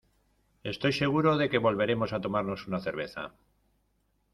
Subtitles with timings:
[0.63, 3.35] estoy seguro de que volveremos a tomarnos una cerveza